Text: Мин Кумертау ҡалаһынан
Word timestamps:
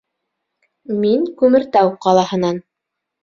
Мин 1.03 1.27
Кумертау 1.41 1.93
ҡалаһынан 2.07 2.59